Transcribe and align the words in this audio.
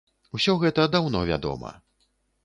Усё 0.37 0.53
гэта 0.63 0.85
даўно 0.95 1.21
вядома. 1.31 1.71